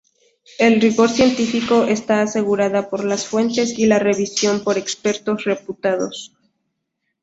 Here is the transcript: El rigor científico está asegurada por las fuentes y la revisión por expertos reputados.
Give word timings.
El 0.57 0.81
rigor 0.81 1.09
científico 1.09 1.83
está 1.83 2.23
asegurada 2.23 2.89
por 2.89 3.05
las 3.05 3.27
fuentes 3.27 3.77
y 3.77 3.85
la 3.85 3.99
revisión 3.99 4.63
por 4.63 4.79
expertos 4.79 5.43
reputados. 5.43 6.33